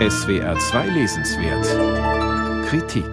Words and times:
SWR 0.00 0.58
2 0.58 0.88
Lesenswert 0.88 2.66
Kritik 2.66 3.06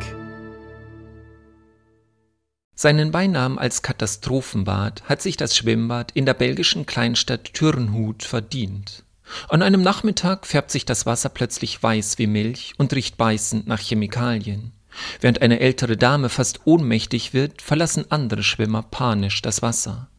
Seinen 2.74 3.12
Beinamen 3.12 3.60
als 3.60 3.84
Katastrophenbad 3.84 5.04
hat 5.04 5.22
sich 5.22 5.38
das 5.38 5.56
Schwimmbad 5.56 6.12
in 6.14 6.26
der 6.26 6.34
belgischen 6.34 6.88
Kleinstadt 6.88 7.54
Turnhout 7.54 8.24
verdient. 8.26 9.04
An 9.48 9.62
einem 9.62 9.84
Nachmittag 9.84 10.48
färbt 10.48 10.72
sich 10.72 10.84
das 10.84 11.06
Wasser 11.06 11.30
plötzlich 11.30 11.84
weiß 11.84 12.18
wie 12.18 12.26
Milch 12.26 12.74
und 12.80 12.92
riecht 12.96 13.16
beißend 13.16 13.68
nach 13.68 13.80
Chemikalien. 13.80 14.72
Während 15.20 15.44
eine 15.44 15.60
ältere 15.60 15.98
Dame 15.98 16.30
fast 16.30 16.62
ohnmächtig 16.66 17.36
wird, 17.36 17.62
verlassen 17.62 18.06
andere 18.10 18.42
Schwimmer 18.42 18.82
panisch 18.82 19.44
das 19.44 19.62
Wasser. 19.62 20.10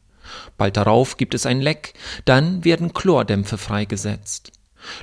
Bald 0.56 0.76
darauf 0.76 1.16
gibt 1.16 1.34
es 1.34 1.44
ein 1.44 1.60
Leck, 1.60 1.94
dann 2.24 2.64
werden 2.64 2.94
Chlordämpfe 2.94 3.58
freigesetzt. 3.58 4.52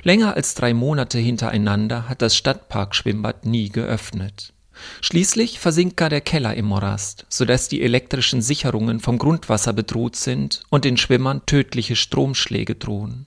Länger 0.02 0.34
als 0.34 0.54
drei 0.54 0.74
Monate 0.74 1.18
hintereinander 1.18 2.08
hat 2.08 2.22
das 2.22 2.36
Stadtparkschwimmbad 2.36 3.46
nie 3.46 3.68
geöffnet. 3.68 4.52
Schließlich 5.00 5.58
versinkt 5.60 5.96
gar 5.96 6.08
der 6.08 6.20
Keller 6.20 6.54
im 6.54 6.66
Morast, 6.66 7.26
sodass 7.28 7.68
die 7.68 7.82
elektrischen 7.82 8.42
Sicherungen 8.42 9.00
vom 9.00 9.18
Grundwasser 9.18 9.72
bedroht 9.72 10.16
sind 10.16 10.62
und 10.70 10.84
den 10.84 10.96
Schwimmern 10.96 11.44
tödliche 11.46 11.96
Stromschläge 11.96 12.74
drohen. 12.74 13.26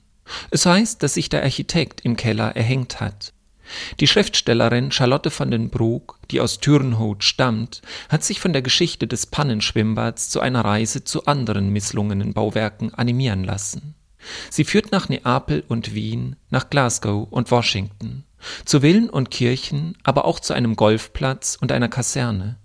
Es 0.50 0.66
heißt, 0.66 1.02
dass 1.02 1.14
sich 1.14 1.28
der 1.28 1.42
Architekt 1.42 2.00
im 2.00 2.16
Keller 2.16 2.56
erhängt 2.56 3.00
hat. 3.00 3.32
Die 4.00 4.06
Schriftstellerin 4.06 4.92
Charlotte 4.92 5.30
van 5.36 5.50
den 5.50 5.70
Broek, 5.70 6.18
die 6.30 6.40
aus 6.40 6.60
Turnhout 6.60 7.16
stammt, 7.20 7.82
hat 8.08 8.22
sich 8.22 8.40
von 8.40 8.52
der 8.52 8.62
Geschichte 8.62 9.06
des 9.06 9.26
Pannenschwimmbads 9.26 10.28
zu 10.28 10.40
einer 10.40 10.64
Reise 10.64 11.04
zu 11.04 11.26
anderen 11.26 11.70
misslungenen 11.70 12.34
Bauwerken 12.34 12.92
animieren 12.92 13.42
lassen. 13.42 13.94
Sie 14.50 14.64
führt 14.64 14.92
nach 14.92 15.08
Neapel 15.08 15.64
und 15.68 15.94
Wien, 15.94 16.36
nach 16.50 16.70
Glasgow 16.70 17.28
und 17.30 17.50
Washington, 17.50 18.24
zu 18.64 18.80
Villen 18.80 19.10
und 19.10 19.30
Kirchen, 19.30 19.96
aber 20.02 20.24
auch 20.24 20.40
zu 20.40 20.54
einem 20.54 20.76
Golfplatz 20.76 21.56
und 21.60 21.72
einer 21.72 21.88
Kaserne. 21.88 22.56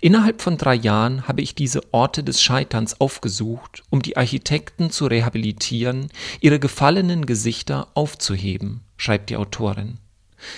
Innerhalb 0.00 0.40
von 0.40 0.56
drei 0.56 0.74
Jahren 0.74 1.28
habe 1.28 1.42
ich 1.42 1.54
diese 1.54 1.82
Orte 1.92 2.24
des 2.24 2.42
Scheiterns 2.42 3.00
aufgesucht, 3.00 3.82
um 3.90 4.00
die 4.00 4.16
Architekten 4.16 4.90
zu 4.90 5.06
rehabilitieren, 5.06 6.08
ihre 6.40 6.58
gefallenen 6.58 7.26
Gesichter 7.26 7.88
aufzuheben, 7.94 8.80
schreibt 8.96 9.30
die 9.30 9.36
Autorin. 9.36 9.98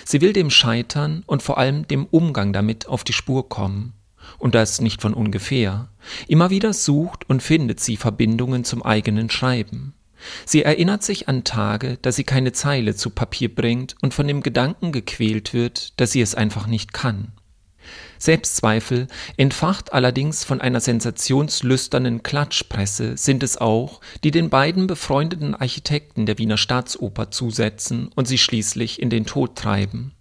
Sie 0.05 0.21
will 0.21 0.33
dem 0.33 0.49
Scheitern 0.49 1.23
und 1.25 1.41
vor 1.41 1.57
allem 1.57 1.87
dem 1.87 2.05
Umgang 2.05 2.53
damit 2.53 2.87
auf 2.87 3.03
die 3.03 3.13
Spur 3.13 3.49
kommen. 3.49 3.93
Und 4.37 4.53
das 4.53 4.81
nicht 4.81 5.01
von 5.01 5.13
ungefähr. 5.13 5.89
Immer 6.27 6.51
wieder 6.51 6.73
sucht 6.73 7.27
und 7.27 7.41
findet 7.41 7.79
sie 7.79 7.97
Verbindungen 7.97 8.63
zum 8.63 8.83
eigenen 8.83 9.29
Schreiben. 9.29 9.93
Sie 10.45 10.63
erinnert 10.63 11.03
sich 11.03 11.27
an 11.27 11.43
Tage, 11.43 11.97
da 12.01 12.11
sie 12.11 12.23
keine 12.23 12.51
Zeile 12.51 12.95
zu 12.95 13.09
Papier 13.09 13.53
bringt 13.53 13.95
und 14.01 14.13
von 14.13 14.27
dem 14.27 14.43
Gedanken 14.43 14.91
gequält 14.91 15.53
wird, 15.53 15.99
dass 15.99 16.11
sie 16.11 16.21
es 16.21 16.35
einfach 16.35 16.67
nicht 16.67 16.93
kann. 16.93 17.33
Selbstzweifel, 18.19 19.07
entfacht 19.37 19.93
allerdings 19.93 20.43
von 20.43 20.61
einer 20.61 20.79
sensationslüsternen 20.79 22.21
Klatschpresse, 22.21 23.17
sind 23.17 23.41
es 23.41 23.57
auch, 23.57 24.01
die 24.23 24.31
den 24.31 24.49
beiden 24.49 24.85
befreundeten 24.85 25.55
Architekten 25.55 26.27
der 26.27 26.37
Wiener 26.37 26.57
Staatsoper 26.57 27.31
zusetzen 27.31 28.11
und 28.15 28.27
sie 28.27 28.37
schließlich 28.37 29.01
in 29.01 29.09
den 29.09 29.25
Tod 29.25 29.55
treiben. 29.55 30.13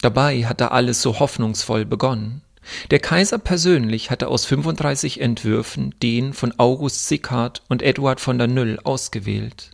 Dabei 0.00 0.44
hatte 0.44 0.72
alles 0.72 1.02
so 1.02 1.18
hoffnungsvoll 1.18 1.84
begonnen. 1.84 2.42
Der 2.90 2.98
Kaiser 2.98 3.38
persönlich 3.38 4.10
hatte 4.10 4.28
aus 4.28 4.44
35 4.44 5.20
Entwürfen 5.20 5.94
den 6.02 6.32
von 6.32 6.54
August 6.58 7.08
Sickhardt 7.08 7.62
und 7.68 7.82
Eduard 7.82 8.20
von 8.20 8.38
der 8.38 8.48
Nüll 8.48 8.78
ausgewählt. 8.84 9.70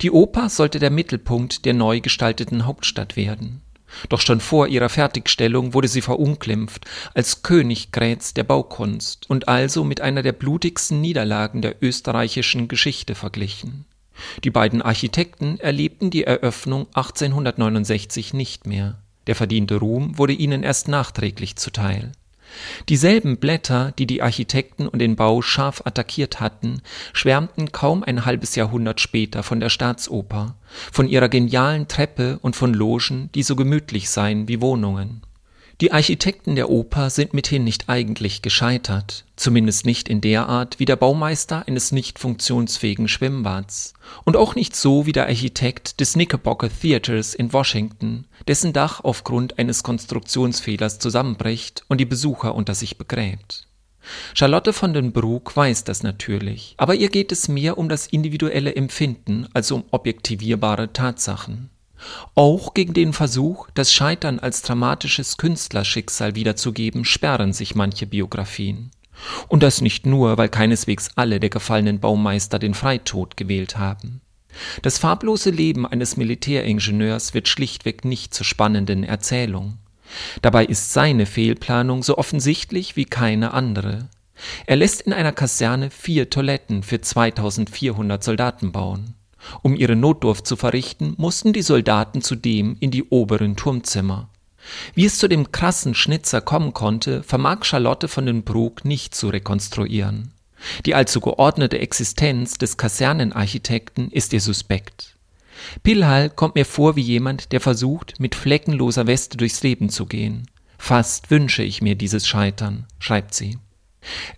Die 0.00 0.10
Oper 0.10 0.48
sollte 0.48 0.78
der 0.78 0.90
Mittelpunkt 0.90 1.64
der 1.64 1.74
neu 1.74 2.00
gestalteten 2.00 2.66
Hauptstadt 2.66 3.16
werden. 3.16 3.62
Doch 4.08 4.20
schon 4.20 4.40
vor 4.40 4.68
ihrer 4.68 4.88
Fertigstellung 4.88 5.72
wurde 5.72 5.88
sie 5.88 6.02
verunglimpft 6.02 6.84
als 7.14 7.42
Königgrätz 7.42 8.34
der 8.34 8.44
Baukunst 8.44 9.28
und 9.30 9.48
also 9.48 9.82
mit 9.82 10.00
einer 10.00 10.22
der 10.22 10.32
blutigsten 10.32 11.00
Niederlagen 11.00 11.62
der 11.62 11.76
österreichischen 11.82 12.68
Geschichte 12.68 13.14
verglichen. 13.14 13.86
Die 14.44 14.50
beiden 14.50 14.82
Architekten 14.82 15.58
erlebten 15.60 16.10
die 16.10 16.24
Eröffnung 16.24 16.86
1869 16.94 18.34
nicht 18.34 18.66
mehr. 18.66 18.98
Der 19.26 19.36
verdiente 19.36 19.76
Ruhm 19.76 20.18
wurde 20.18 20.32
ihnen 20.32 20.62
erst 20.62 20.88
nachträglich 20.88 21.56
zuteil. 21.56 22.12
Dieselben 22.88 23.38
Blätter, 23.38 23.92
die 23.98 24.06
die 24.06 24.22
Architekten 24.22 24.88
und 24.88 24.98
den 24.98 25.16
Bau 25.16 25.42
scharf 25.42 25.82
attackiert 25.84 26.40
hatten, 26.40 26.82
schwärmten 27.12 27.72
kaum 27.72 28.02
ein 28.02 28.24
halbes 28.24 28.54
Jahrhundert 28.54 29.00
später 29.00 29.42
von 29.42 29.60
der 29.60 29.68
Staatsoper, 29.68 30.56
von 30.92 31.08
ihrer 31.08 31.28
genialen 31.28 31.88
Treppe 31.88 32.38
und 32.42 32.56
von 32.56 32.74
Logen, 32.74 33.30
die 33.34 33.42
so 33.42 33.56
gemütlich 33.56 34.10
seien 34.10 34.48
wie 34.48 34.60
Wohnungen 34.60 35.22
die 35.80 35.92
Architekten 35.92 36.56
der 36.56 36.70
Oper 36.70 37.08
sind 37.08 37.34
mithin 37.34 37.62
nicht 37.62 37.88
eigentlich 37.88 38.42
gescheitert, 38.42 39.24
zumindest 39.36 39.86
nicht 39.86 40.08
in 40.08 40.20
der 40.20 40.48
Art 40.48 40.80
wie 40.80 40.84
der 40.84 40.96
Baumeister 40.96 41.68
eines 41.68 41.92
nicht 41.92 42.18
funktionsfähigen 42.18 43.06
Schwimmbads 43.06 43.94
und 44.24 44.36
auch 44.36 44.56
nicht 44.56 44.74
so 44.74 45.06
wie 45.06 45.12
der 45.12 45.28
Architekt 45.28 46.00
des 46.00 46.14
Knickerbocker 46.14 46.68
Theaters 46.68 47.32
in 47.32 47.52
Washington, 47.52 48.26
dessen 48.48 48.72
Dach 48.72 49.04
aufgrund 49.04 49.60
eines 49.60 49.84
Konstruktionsfehlers 49.84 50.98
zusammenbricht 50.98 51.84
und 51.86 52.00
die 52.00 52.06
Besucher 52.06 52.56
unter 52.56 52.74
sich 52.74 52.98
begräbt. 52.98 53.68
Charlotte 54.34 54.72
von 54.72 54.92
den 54.94 55.12
Broek 55.12 55.56
weiß 55.56 55.84
das 55.84 56.02
natürlich, 56.02 56.74
aber 56.76 56.96
ihr 56.96 57.08
geht 57.08 57.30
es 57.30 57.46
mehr 57.46 57.78
um 57.78 57.88
das 57.88 58.08
individuelle 58.08 58.74
Empfinden 58.74 59.46
als 59.54 59.70
um 59.70 59.84
objektivierbare 59.92 60.92
Tatsachen. 60.92 61.70
Auch 62.34 62.74
gegen 62.74 62.94
den 62.94 63.12
Versuch, 63.12 63.68
das 63.74 63.92
Scheitern 63.92 64.38
als 64.38 64.62
dramatisches 64.62 65.36
Künstlerschicksal 65.36 66.34
wiederzugeben, 66.34 67.04
sperren 67.04 67.52
sich 67.52 67.74
manche 67.74 68.06
Biografien. 68.06 68.90
Und 69.48 69.62
das 69.62 69.80
nicht 69.80 70.06
nur, 70.06 70.38
weil 70.38 70.48
keineswegs 70.48 71.10
alle 71.16 71.40
der 71.40 71.50
gefallenen 71.50 72.00
Baumeister 72.00 72.58
den 72.58 72.74
Freitod 72.74 73.36
gewählt 73.36 73.76
haben. 73.76 74.20
Das 74.82 74.98
farblose 74.98 75.50
Leben 75.50 75.86
eines 75.86 76.16
Militäringenieurs 76.16 77.34
wird 77.34 77.48
schlichtweg 77.48 78.04
nicht 78.04 78.34
zur 78.34 78.46
spannenden 78.46 79.04
Erzählung. 79.04 79.78
Dabei 80.42 80.64
ist 80.64 80.92
seine 80.92 81.26
Fehlplanung 81.26 82.02
so 82.02 82.16
offensichtlich 82.16 82.96
wie 82.96 83.04
keine 83.04 83.52
andere. 83.52 84.08
Er 84.66 84.76
lässt 84.76 85.02
in 85.02 85.12
einer 85.12 85.32
Kaserne 85.32 85.90
vier 85.90 86.30
Toiletten 86.30 86.82
für 86.82 87.00
2400 87.00 88.22
Soldaten 88.22 88.72
bauen. 88.72 89.14
Um 89.62 89.74
ihre 89.74 89.96
Notdurft 89.96 90.46
zu 90.46 90.56
verrichten, 90.56 91.14
mussten 91.16 91.52
die 91.52 91.62
Soldaten 91.62 92.22
zudem 92.22 92.76
in 92.80 92.90
die 92.90 93.04
oberen 93.04 93.56
Turmzimmer. 93.56 94.28
Wie 94.94 95.04
es 95.04 95.18
zu 95.18 95.28
dem 95.28 95.52
krassen 95.52 95.94
Schnitzer 95.94 96.40
kommen 96.40 96.74
konnte, 96.74 97.22
vermag 97.22 97.64
Charlotte 97.64 98.08
von 98.08 98.26
den 98.26 98.42
Broek 98.42 98.84
nicht 98.84 99.14
zu 99.14 99.28
rekonstruieren. 99.28 100.32
Die 100.84 100.94
allzu 100.94 101.20
geordnete 101.20 101.78
Existenz 101.78 102.58
des 102.58 102.76
Kasernenarchitekten 102.76 104.10
ist 104.10 104.32
ihr 104.32 104.40
suspekt. 104.40 105.16
Pilhal 105.82 106.30
kommt 106.30 106.54
mir 106.54 106.64
vor 106.64 106.96
wie 106.96 107.02
jemand, 107.02 107.52
der 107.52 107.60
versucht, 107.60 108.20
mit 108.20 108.34
fleckenloser 108.34 109.06
Weste 109.06 109.36
durchs 109.36 109.62
Leben 109.62 109.88
zu 109.88 110.06
gehen. 110.06 110.48
Fast 110.78 111.30
wünsche 111.30 111.62
ich 111.62 111.82
mir 111.82 111.96
dieses 111.96 112.26
Scheitern, 112.26 112.86
schreibt 112.98 113.34
sie. 113.34 113.58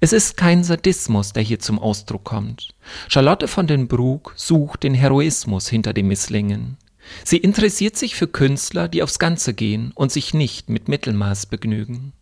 Es 0.00 0.12
ist 0.12 0.36
kein 0.36 0.64
Sadismus, 0.64 1.32
der 1.32 1.42
hier 1.42 1.58
zum 1.58 1.78
Ausdruck 1.78 2.24
kommt. 2.24 2.74
Charlotte 3.08 3.48
von 3.48 3.66
den 3.66 3.88
Broek 3.88 4.32
sucht 4.36 4.82
den 4.82 4.94
Heroismus 4.94 5.68
hinter 5.68 5.92
dem 5.92 6.08
Misslingen. 6.08 6.78
Sie 7.24 7.38
interessiert 7.38 7.96
sich 7.96 8.14
für 8.14 8.28
Künstler, 8.28 8.88
die 8.88 9.02
aufs 9.02 9.18
Ganze 9.18 9.54
gehen 9.54 9.92
und 9.94 10.12
sich 10.12 10.34
nicht 10.34 10.68
mit 10.68 10.88
Mittelmaß 10.88 11.46
begnügen. 11.46 12.12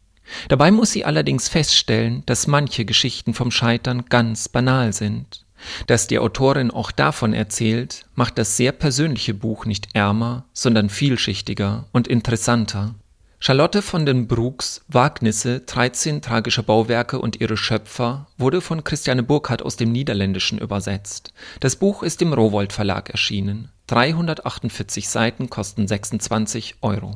Dabei 0.48 0.70
muss 0.70 0.92
sie 0.92 1.04
allerdings 1.04 1.48
feststellen, 1.48 2.22
dass 2.26 2.46
manche 2.46 2.84
Geschichten 2.84 3.34
vom 3.34 3.50
Scheitern 3.50 4.04
ganz 4.06 4.48
banal 4.48 4.92
sind. 4.92 5.46
Dass 5.86 6.06
die 6.06 6.18
Autorin 6.18 6.70
auch 6.70 6.92
davon 6.92 7.32
erzählt, 7.32 8.06
macht 8.14 8.38
das 8.38 8.56
sehr 8.56 8.72
persönliche 8.72 9.34
Buch 9.34 9.64
nicht 9.64 9.88
ärmer, 9.94 10.44
sondern 10.52 10.88
vielschichtiger 10.88 11.86
und 11.92 12.06
interessanter. 12.06 12.94
Charlotte 13.40 13.82
von 13.82 14.04
den 14.04 14.26
Broeks 14.26 14.80
Wagnisse, 14.88 15.60
13 15.60 16.22
tragische 16.22 16.64
Bauwerke 16.64 17.20
und 17.20 17.40
ihre 17.40 17.56
Schöpfer 17.56 18.26
wurde 18.36 18.60
von 18.60 18.82
Christiane 18.82 19.22
Burkhardt 19.22 19.62
aus 19.62 19.76
dem 19.76 19.92
Niederländischen 19.92 20.58
übersetzt. 20.58 21.32
Das 21.60 21.76
Buch 21.76 22.02
ist 22.02 22.20
im 22.20 22.32
Rowohlt 22.32 22.72
Verlag 22.72 23.10
erschienen. 23.10 23.70
348 23.86 25.08
Seiten 25.08 25.48
kosten 25.48 25.86
26 25.86 26.78
Euro 26.82 27.06